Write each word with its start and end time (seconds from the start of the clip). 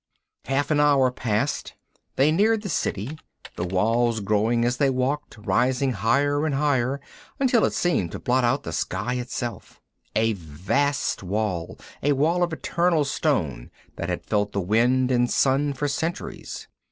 Half 0.45 0.71
an 0.71 0.79
hour 0.79 1.11
passed. 1.11 1.75
They 2.15 2.31
neared 2.31 2.63
the 2.63 2.69
City, 2.69 3.19
the 3.55 3.63
wall 3.63 4.19
growing 4.19 4.65
as 4.65 4.77
they 4.77 4.89
walked, 4.89 5.37
rising 5.37 5.91
higher 5.91 6.43
and 6.43 6.55
higher 6.55 6.99
until 7.39 7.65
it 7.65 7.73
seemed 7.75 8.11
to 8.13 8.19
blot 8.19 8.43
out 8.43 8.63
the 8.63 8.71
sky 8.73 9.13
itself. 9.13 9.79
A 10.15 10.33
vast 10.33 11.21
wall, 11.21 11.77
a 12.01 12.13
wall 12.13 12.41
of 12.41 12.51
eternal 12.51 13.05
stone 13.05 13.69
that 13.95 14.09
had 14.09 14.25
felt 14.25 14.53
the 14.53 14.59
wind 14.59 15.11
and 15.11 15.29
sun 15.29 15.71
for 15.71 15.87
centuries. 15.87 16.67